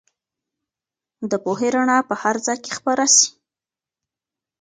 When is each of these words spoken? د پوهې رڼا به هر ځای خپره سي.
د 1.29 1.33
پوهې 1.43 1.69
رڼا 1.75 1.97
به 2.07 2.15
هر 2.21 2.35
ځای 2.45 2.57
خپره 2.77 3.05
سي. 3.15 3.27